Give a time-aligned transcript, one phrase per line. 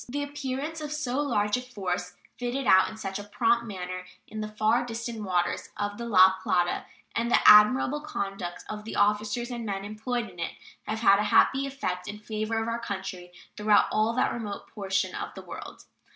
[0.09, 4.41] The appearance of so large a force, fitted out in such a prompt manner, in
[4.41, 6.85] the far distant waters of the La Plata,
[7.15, 10.53] and the admirable conduct of the officers and men employed in it,
[10.87, 15.13] have had a happy effect in favor of our country throughout all that remote portion
[15.13, 15.85] of the world.